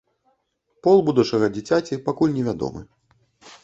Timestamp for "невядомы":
2.43-2.81